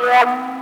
[0.00, 0.57] Yeah.